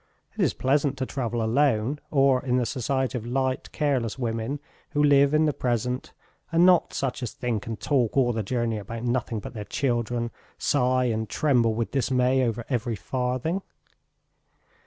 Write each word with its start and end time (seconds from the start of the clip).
It 0.35 0.41
is 0.41 0.55
pleasant 0.55 0.97
to 0.97 1.05
travel 1.05 1.43
alone, 1.43 1.99
or 2.09 2.43
in 2.43 2.57
the 2.57 2.65
society 2.65 3.15
of 3.19 3.23
light, 3.23 3.71
careless 3.71 4.17
women 4.17 4.59
who 4.93 5.03
live 5.03 5.31
in 5.31 5.45
the 5.45 5.53
present, 5.53 6.11
and 6.51 6.65
not 6.65 6.91
such 6.91 7.21
as 7.21 7.33
think 7.33 7.67
and 7.67 7.79
talk 7.79 8.17
all 8.17 8.33
the 8.33 8.41
journey 8.41 8.79
about 8.79 9.03
nothing 9.03 9.39
but 9.39 9.53
their 9.53 9.63
children, 9.65 10.31
sigh, 10.57 11.05
and 11.05 11.29
tremble 11.29 11.75
with 11.75 11.91
dismay 11.91 12.43
over 12.43 12.65
every 12.67 12.95
farthing. 12.95 13.61